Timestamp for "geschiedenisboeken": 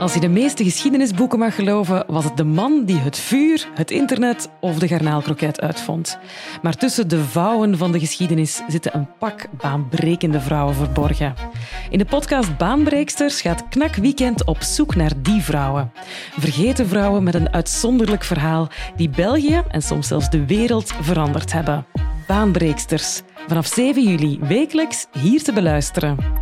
0.64-1.38